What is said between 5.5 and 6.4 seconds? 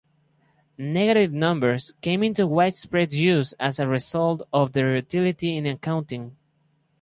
in accounting.